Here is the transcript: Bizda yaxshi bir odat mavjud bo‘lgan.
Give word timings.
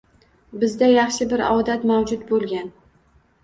Bizda 0.63 0.87
yaxshi 0.93 1.29
bir 1.35 1.45
odat 1.51 1.87
mavjud 1.95 2.27
bo‘lgan. 2.33 2.77